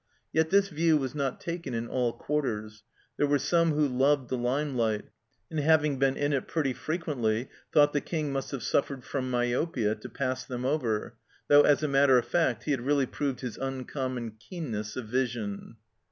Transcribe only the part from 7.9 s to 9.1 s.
the King must have suffered